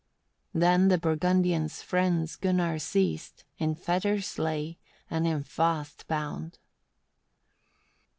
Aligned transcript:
18. 0.53 0.59
Then 0.61 0.87
the 0.87 0.97
Burgundians' 0.97 1.83
friends 1.83 2.35
Gunnar 2.35 2.79
seized, 2.79 3.43
in 3.59 3.75
fetters 3.75 4.39
laid, 4.39 4.77
and 5.11 5.27
him 5.27 5.43
fast 5.43 6.07
bound. 6.07 6.57